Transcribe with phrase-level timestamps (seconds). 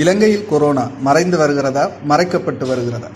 [0.00, 1.84] இலங்கையில் கொரோனா மறைந்து வருகிறதா?
[2.08, 3.08] மறைக்கப்பட்டு வருகிறதா?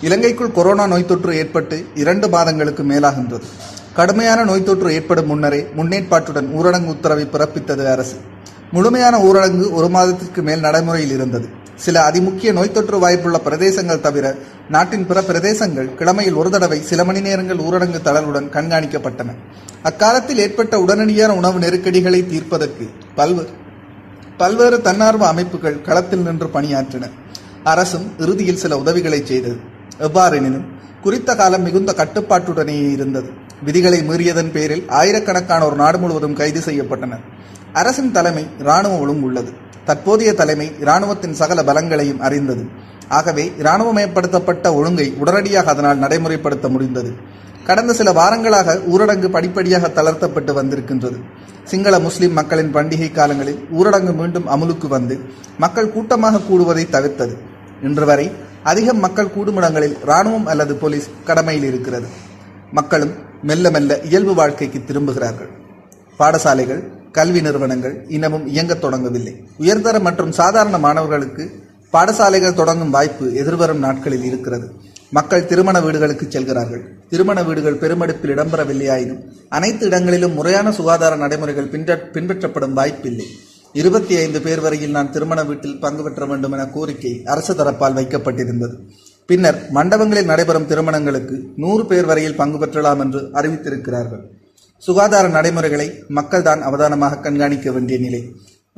[0.00, 3.46] இலங்கைக்குள் கொரோனா நோய் தொற்று ஏற்பட்டு இரண்டு மாதங்களுக்கு மேலாகின்றது.
[3.94, 8.16] கடுமையான நோய் தொற்று ஏற்படும் முன்னரே முன்னேற்பாட்டுடன் ஊரடங்கு உத்தரவை பிறப்பித்தது அரசு.
[8.72, 11.48] முழுமையான ஊரடங்கு ஒரு மாதத்திற்கு மேல் நடைமுறையில் இருந்தது.
[11.76, 14.34] சில அதிமுக்கிய நோய் தொற்று வாய்ப்புள்ள பிரதேசங்கள் தவிர
[14.68, 19.30] நாட்டின் பிற பிரதேசங்கள் கிழமையில் ஒரு தடவை சில மணி நேரங்கள் ஊரடங்கு தளர்வுடன் கண்காணிக்கப்பட்டன.
[19.82, 23.66] அக்காலத்தில் ஏற்பட்ட உடனடியான உணவு நெருக்கடிகளை தீர்ப்பதற்கு பல்வேறு
[24.40, 27.04] பல்வேறு தன்னார்வ அமைப்புகள் களத்தில் நின்று பணியாற்றின.
[27.64, 29.56] அரசும் இறுதியில் சில உதவிகளை செய்தது.
[30.06, 30.66] எவ்வாறெனினும்
[31.02, 33.30] குறித்த காலம் மிகுந்த கட்டுப்பாட்டுடனேயே இருந்தது.
[33.62, 37.24] விதிகளை மீறியதன் பேரில் ஆயிரக்கணக்கானோர் நாடு முழுவதும் கைது செய்யப்பட்டனர்
[37.72, 39.50] அரசின் தலைமை இராணுவ ஒழுங்கு உள்ளது.
[39.84, 42.64] தற்போதைய தலைமை இராணுவத்தின் சகல பலங்களையும் அறிந்தது.
[43.08, 47.12] ஆகவே இராணுவமயப்படுத்தப்பட்ட ஒழுங்கை உடனடியாக அதனால் நடைமுறைப்படுத்த முடிந்தது.
[47.68, 51.18] கடந்த சில வாரங்களாக ஊரடங்கு படிப்படியாக தளர்த்தப்பட்டு வந்திருக்கின்றது.
[51.64, 55.20] சிங்கள முஸ்லிம் மக்களின் பண்டிகை காலங்களில் ஊரடங்கு மீண்டும் அமுலுக்கு வந்து
[55.58, 57.34] மக்கள் கூட்டமாக கூடுவதை தவிர்த்தது.
[57.82, 62.06] இன்று வரை அதிகம் மக்கள் கூடுமிடங்களில் இராணுவம் அல்லது போலீஸ் கடமையில் இருக்கிறது.
[62.72, 65.50] மக்களும் மெல்ல மெல்ல இயல்பு வாழ்க்கைக்கு திரும்புகிறார்கள்.
[66.18, 69.34] பாடசாலைகள் கல்வி நிறுவனங்கள் இன்னமும் இயங்கத் தொடங்கவில்லை.
[69.58, 71.44] உயர்தர மற்றும் சாதாரண மாணவர்களுக்கு
[71.92, 74.66] பாடசாலைகள் தொடங்கும் வாய்ப்பு எதிர்வரும் நாட்களில் இருக்கிறது.
[75.16, 76.82] மக்கள் திருமண வீடுகளுக்கு செல்கிறார்கள்.
[77.10, 83.26] திருமண வீடுகள் பெருமெடுப்பில் இடம்பெறவில்லையாயினும் அனைத்து இடங்களிலும் முறையான சுகாதார நடைமுறைகள் பின்பற்ற பின்பற்றப்படும் வாய்ப்பில்லை.
[83.72, 88.76] இருபத்தி ஐந்து பேர் வரையில் நான் திருமண வீட்டில் பங்கு பெற்ற வேண்டும் என கோரிக்கை அரசு தரப்பால் வைக்கப்பட்டிருந்தது.
[89.26, 94.22] பின்னர் மண்டபங்களில் நடைபெறும் திருமணங்களுக்கு நூறு பேர் வரையில் பங்கு பெற்றலாம் என்று அறிவித்திருக்கிறார்கள்.
[94.82, 98.22] சுகாதார நடைமுறைகளை மக்கள் தான் அவதானமாக கண்காணிக்க வேண்டிய நிலை.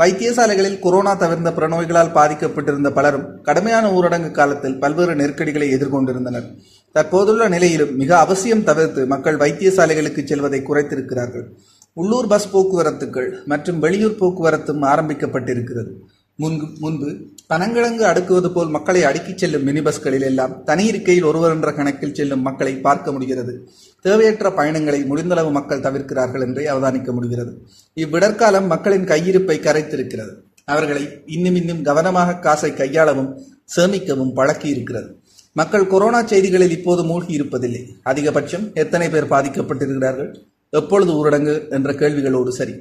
[0.01, 6.47] வைத்தியசாலைகளில் கொரோனா தவிர்ந்த பிறநோய்களால் பாதிக்கப்பட்டிருந்த பலரும் கடுமையான ஊரடங்கு காலத்தில் பல்வேறு நெருக்கடிகளை எதிர்கொண்டிருந்தனர்.
[6.93, 11.45] தற்போதுள்ள நிலையிலும் மிக அவசியம் தவிர்த்து மக்கள் வைத்தியசாலைகளுக்கு செல்வதை குறைத்திருக்கிறார்கள்.
[11.93, 15.93] உள்ளூர் பஸ் போக்குவரத்துகள் மற்றும் வெளியூர் போக்குவரத்தும் ஆரம்பிக்கப்பட்டிருக்கிறது.
[16.41, 17.09] முன்பு முன்பு
[17.49, 22.43] பனங்கிழங்கு அடுக்குவது போல் மக்களை அடுக்கிச் செல்லும் மினி பஸ்களில் எல்லாம் தனி இருக்கையில் ஒருவர் என்ற கணக்கில் செல்லும்
[22.43, 23.71] மக்களை பார்க்க முடிகிறது.
[24.01, 27.53] தேவையற்ற பயணங்களை முடிந்தளவு மக்கள் தவிர்க்கிறார்கள் என்றே அவதானிக்க முடிகிறது.
[27.95, 30.35] இவ்விடற்காலம் மக்களின் கையிருப்பை கரைத்திருக்கிறது.
[30.65, 33.31] அவர்களை இன்னும் இன்னும் கவனமாக காசை கையாளவும்
[33.77, 35.19] சேமிக்கவும் பழக்கி இருக்கிறது
[35.53, 37.83] மக்கள் கொரோனா செய்திகளில் இப்போது மூழ்கி இருப்பதில்லை.
[38.05, 40.35] அதிகபட்சம் எத்தனை பேர் பாதிக்கப்பட்டிருக்கிறார்கள்?
[40.71, 41.71] எப்பொழுது ஊரடங்கு?
[41.71, 42.75] என்ற கேள்விகளோடு சரி.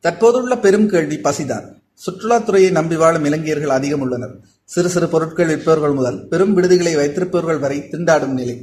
[0.00, 1.66] தற்போதுள்ள பெரும் கேள்வி பசிதான்.
[1.94, 4.34] சுற்றுலாத்துறையை நம்பி வாழும் இலங்கையர்கள் அதிகம் உள்ளனர்.
[4.64, 8.56] சிறு சிறு பொருட்கள் விற்பவர்கள் முதல் பெரும் விடுதிகளை வைத்திருப்பவர்கள் வரை திண்டாடும் நிலை.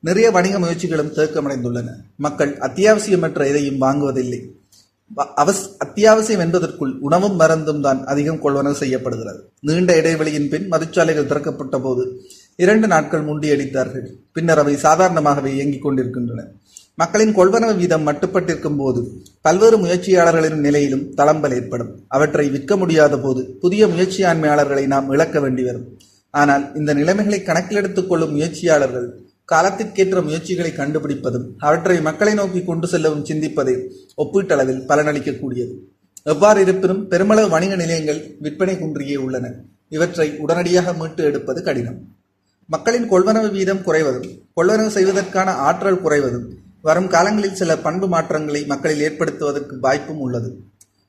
[0.00, 1.88] நிறைய வணிக முயற்சிகளும் தேக்கமடைந்துள்ளன.
[2.16, 4.40] மக்கள் அத்தியாவசியமற்ற எதையும் வாங்குவதில்லை.
[5.36, 9.50] அவஸ் அத்தியாவசியம் என்பதற்குள் உணவும் மருந்தும் தான் அதிகம் கொள்வனவு செய்யப்படுகிறது.
[9.60, 12.20] நீண்ட இடைவெளியின் பின் மதுச்சாலைகள் திறக்கப்பட்ட போது
[12.56, 14.06] இரண்டு நாட்கள் முண்டியடித்தார்கள்.
[14.32, 16.44] பின்னர் அவை சாதாரணமாகவே இயங்கிக் கொண்டிருக்கின்றன.
[17.00, 19.00] மக்களின் கொள்வனவு வீதம் மட்டுப்பட்டிருக்கும் போது
[19.46, 21.90] பல்வேறு முயற்சியாளர்களின் நிலையிலும் தளம்பல் ஏற்படும்.
[22.14, 25.86] அவற்றை விற்க முடியாத போது புதிய முயற்சியாண்மையாளர்களை நாம் இழக்க வேண்டி வரும்.
[26.34, 29.08] ஆனால் இந்த நிலைமைகளை கணக்கிலெடுத்துக் கொள்ளும் முயற்சியாளர்கள்
[29.52, 33.74] காலத்திற்கேற்ற முயற்சிகளை கண்டுபிடிப்பதும் அவற்றை மக்களை நோக்கி கொண்டு செல்லவும் சிந்திப்பதே
[34.22, 35.74] ஒப்பீட்டளவில் பலனளிக்கக்கூடியது.
[36.32, 39.46] எவ்வாறு இருப்பினும் பெருமளவு வணிக நிலையங்கள் விற்பனை குன்றியே உள்ளன.
[39.96, 41.98] இவற்றை உடனடியாக மீட்டு எடுப்பது கடினம்.
[42.68, 44.28] மக்களின் கொள்வனவு வீதம் குறைவதும்
[44.58, 46.46] கொள்வனவு செய்வதற்கான ஆற்றல் குறைவதும்
[46.84, 50.50] வரும் காலங்களில் சில பண்பு மாற்றங்களை மக்களில் ஏற்படுத்துவதற்கு வாய்ப்பும் உள்ளது.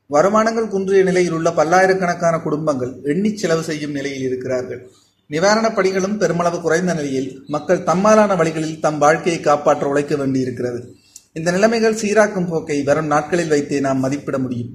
[0.07, 4.89] வருமானங்கள் குன்றிய நிலையில் உள்ள பல்லாயிரக்கணக்கான குடும்பங்கள் எண்ணி செலவு செய்யும் நிலையில் இருக்கிறார்கள்.
[5.29, 10.95] நிவாரணப் பணிகளும் பெருமளவு குறைந்த நிலையில் மக்கள் தம்மாலான வழிகளில் தம் வாழ்க்கையை காப்பாற்ற உழைக்க வேண்டியிருக்கிறது.
[11.33, 14.69] இந்த நிலைமைகள் சீராக்கும் போக்கை வரும் நாட்களில் வைத்தே நாம் மதிப்பிட முடியும்.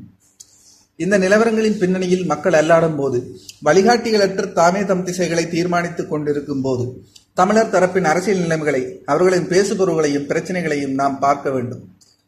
[0.97, 3.19] இந்த நிலவரங்களின் பின்னணியில் மக்கள் அல்லாடும் போது
[3.65, 11.19] வழிகாட்டிகளற்று தாமே தம் திசைகளை தீர்மானித்துக் கொண்டிருக்கும் போது தமிழர் தரப்பின் அரசியல் நிலைமைகளை அவர்களின் பேசுபொருள்களையும் பிரச்சனைகளையும் நாம்
[11.19, 11.83] பார்க்க வேண்டும்.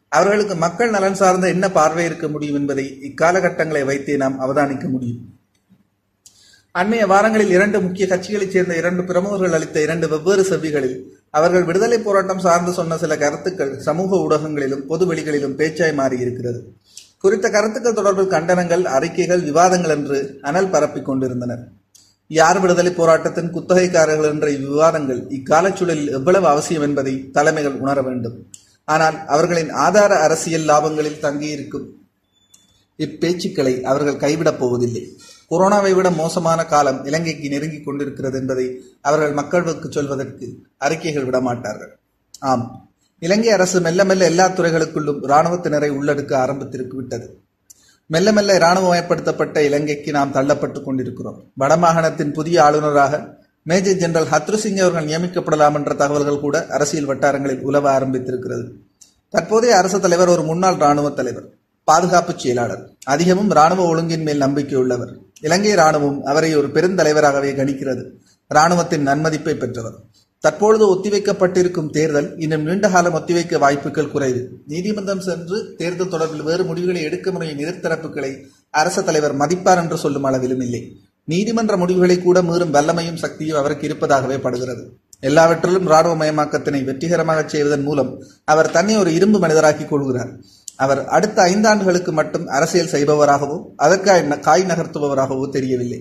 [0.09, 5.21] அவர்களுக்கு மக்கள் நலன் சார்ந்த என்ன பார்வை இருக்க முடியும் என்பதை இக்காலகட்டங்களை வைத்தே நாம் அவதானிக்க முடியும்.
[6.71, 10.97] அண்மைய வாரங்களில் இரண்டு முக்கிய கட்சிகளைச் சேர்ந்த இரண்டு பிரமுகர்கள் அளித்த இரண்டு வெவ்வேறு செவ்விகளில்
[11.29, 16.59] அவர்கள் விடுதலை போராட்டம் சார்ந்து சொன்ன சில கருத்துக்கள் சமூக ஊடகங்களிலும் பொது வெளிகளிலும் பேச்சாய் மாறியிருக்கிறது.
[17.19, 21.63] குறித்த கருத்துக்கள் தொடர்பில் கண்டனங்கள் அறிக்கைகள் விவாதங்கள் என்று அனல் பரப்பிக் கொண்டிருந்தனர்.
[22.27, 28.37] யார் விடுதலை போராட்டத்தின் குத்தகைக்காரர்கள் என்ற இவ்விவாதங்கள் இக்காலச்சூழலில் எவ்வளவு அவசியம் என்பதை தலைமைகள் உணர வேண்டும்.
[28.87, 31.85] ஆனால் அவர்களின் ஆதார அரசியல் லாபங்களில் தங்கியிருக்கும்
[32.99, 35.03] இப்பேச்சுக்களை அவர்கள் கைவிடப் போவதில்லை.
[35.51, 38.65] கொரோனாவை விட மோசமான காலம் இலங்கைக்கு நெருங்கிக் கொண்டிருக்கிறது என்பதை
[39.01, 40.47] அவர்கள் மக்களுக்கு சொல்வதற்கு
[40.77, 41.93] அறிக்கைகள் விடமாட்டார்கள்.
[42.39, 42.65] ஆம்
[43.19, 47.27] இலங்கை அரசு மெல்ல மெல்ல எல்லா துறைகளுக்குள்ளும் இராணுவத்தினரை உள்ளெடுக்க ஆரம்பித்திருக்கு விட்டது
[48.05, 51.43] மெல்ல மெல்ல இராணுவமயப்படுத்தப்பட்ட இலங்கைக்கு நாம் தள்ளப்பட்டுக் கொண்டிருக்கிறோம்.
[51.59, 58.69] வடமாகாணத்தின் புதிய ஆளுநராக மேஜர் ஜெனரல் ஹத்ருசிங் அவர்கள் நியமிக்கப்படலாம் என்ற தகவல்கள் கூட அரசியல் வட்டாரங்களில் உலவ ஆரம்பித்திருக்கிறது.
[59.29, 61.43] தற்போதைய அரசு தலைவர் ஒரு முன்னாள் இராணுவ தலைவர்
[61.83, 68.03] பாதுகாப்பு செயலாளர் அதிகமும் இராணுவ ஒழுங்கின் மேல் நம்பிக்கை உள்ளவர் இலங்கை ராணுவம் அவரை ஒரு பெருந்தலைவராகவே கணிக்கிறது.
[68.53, 69.93] ராணுவத்தின் நன்மதிப்பை பெற்றவர்.
[70.43, 74.41] தற்பொழுது ஒத்திவைக்கப்பட்டிருக்கும் தேர்தல் இன்னும் நீண்ட காலம் ஒத்திவைக்க வாய்ப்புகள் குறைவு.
[74.71, 78.31] நீதிமன்றம் சென்று தேர்தல் தொடர்பில் வேறு முடிவுகளை எடுக்க முறையும் எதிர்த்தரப்புகளை
[78.81, 80.81] அரச தலைவர் மதிப்பார் என்று சொல்லும் அளவிலும் இல்லை.
[81.27, 84.83] நீதிமன்ற முடிவுகளை கூட மீறும் வல்லமையும் சக்தியும் அவருக்கு இருப்பதாகவே படுகிறது.
[85.29, 88.11] எல்லாவற்றிலும் இராணுவ மயமாக்கத்தினை வெற்றிகரமாக செய்வதன் மூலம்
[88.53, 90.31] அவர் தன்னை ஒரு இரும்பு மனிதராக்கிக் கொள்கிறார்.
[90.83, 95.99] அவர் அடுத்த ஐந்தாண்டுகளுக்கு மட்டும் அரசியல் செய்பவராகவோ அதற்காக காய் நகர்த்துபவராகவோ தெரியவில்லை.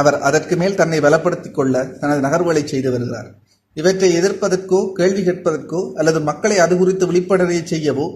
[0.00, 3.28] அவர் அதற்கு மேல் தன்னை பலப்படுத்திக் கொள்ள தனது நகர்வுகளை செய்து வருகிறார்.
[3.78, 8.06] இவற்றை எதிர்ப்பதற்கோ கேள்வி கேட்பதற்கோ அல்லது மக்களை அது குறித்து விழிப்படைய செய்யவோ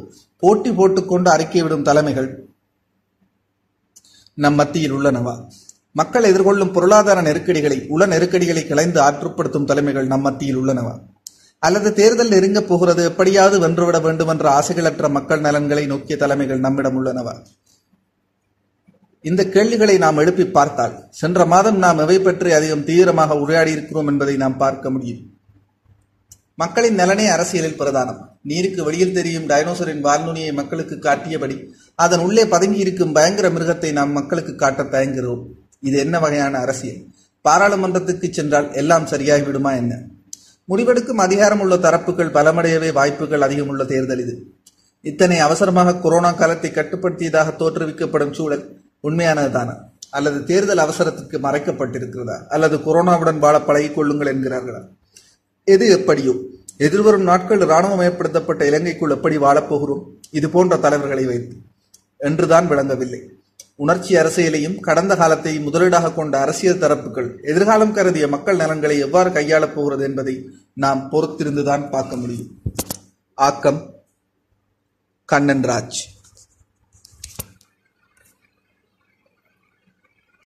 [0.42, 2.30] போட்டி போட்டுக்கொண்டு அறிக்கை விடும் தலைமைகள்
[4.38, 5.34] நம் மத்தியில் உள்ளனவா?
[5.92, 10.94] மக்கள் எதிர்கொள்ளும் பொருளாதார நெருக்கடிகளை உள நெருக்கடிகளை கிளைந்து ஆற்றுப்படுத்தும் தலைமைகள் நம் மத்தியில் உள்ளனவா?
[11.58, 17.34] அல்லது தேர்தல் நெருங்கப் போகிறது எப்படியாவது வென்றுவிட வேண்டும் என்ற ஆசைகளற்ற மக்கள் நலன்களை நோக்கிய தலைமைகள் நம்மிடம் உள்ளனவா?
[19.24, 24.36] இந்த கேள்விகளை நாம் எழுப்பி பார்த்தால் சென்ற மாதம் நாம் எவை பற்றி அதிகம் தீவிரமாக உரையாடி இருக்கிறோம் என்பதை
[24.36, 25.22] நாம் பார்க்க முடியும்.
[26.54, 28.20] மக்களின் நலனே அரசியலில் பிரதானம்.
[28.42, 34.54] நீருக்கு வெளியில் தெரியும் டைனோசரின் வால்நுனியை மக்களுக்கு காட்டியபடி அதன் உள்ளே பதுங்கி இருக்கும் பயங்கர மிருகத்தை நாம் மக்களுக்கு
[34.54, 35.44] காட்ட தயங்குகிறோம்.
[35.80, 37.00] இது என்ன வகையான அரசியல்?
[37.48, 40.00] பாராளுமன்றத்துக்கு சென்றால் எல்லாம் சரியாகிவிடுமா என்ன?
[40.68, 44.52] முடிவெடுக்கும் அதிகாரம் உள்ள தரப்புகள் பலமடையவே வாய்ப்புகள் அதிகம் உள்ள தேர்தல் இது.
[45.00, 49.74] இத்தனை அவசரமாக கொரோனா காலத்தை கட்டுப்படுத்தியதாக தோற்றுவிக்கப்படும் சூழல் உண்மையானதுதானா?
[50.10, 52.46] அல்லது தேர்தல் அவசரத்துக்கு மறைக்கப்பட்டிருக்கிறதா?
[52.48, 54.82] அல்லது கொரோனாவுடன் வாழ பழகிக் கொள்ளுங்கள் என்கிறார்களா?
[55.64, 56.34] எது எப்படியோ?
[56.76, 61.56] எதிர்வரும் நாட்கள் இராணுவமயப்படுத்தப்பட்ட இலங்கைக்குள் எப்படி வாழப்போகிறோம் இது போன்ற தலைவர்களை வைத்து.
[62.18, 63.22] என்றுதான் விளங்கவில்லை.
[63.74, 70.04] உணர்ச்சி அரசியலையும் கடந்த காலத்தை முதலீடாக கொண்ட அரசியல் தரப்புகள் எதிர்காலம் கருதிய மக்கள் நலன்களை எவ்வாறு கையாளப் போகிறது
[70.04, 72.62] என்பதை நாம் பொறுத்திருந்துதான் பார்க்க முடியும்.
[73.34, 73.94] ஆக்கம்.
[75.24, 76.21] கண்ணன் ராஜ்.